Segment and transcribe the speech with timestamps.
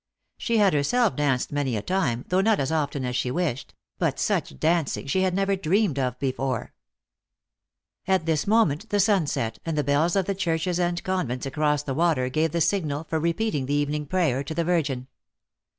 [0.39, 4.17] She had herself danced many a time, though not as often as she wished; but
[4.17, 6.73] such dancing she had never dreamed of before.
[8.07, 11.83] At tilts moment the sun set, and the bells of the churches and convents across
[11.83, 13.07] the water gave the THE ACTRESS IN HIGH LIFE.
[13.09, 15.07] 299 signal for repeating the evening prayer to the Virgin.